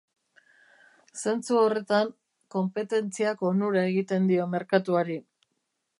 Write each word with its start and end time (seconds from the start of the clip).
Zentzu 1.23 1.59
horretan, 1.65 2.09
konpetentziak 2.57 3.47
onura 3.53 3.87
egiten 3.93 4.29
dio 4.33 4.49
merkatuari. 4.55 5.21